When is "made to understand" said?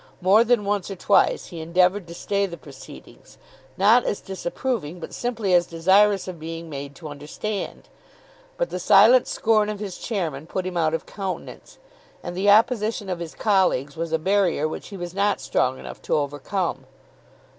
6.71-7.87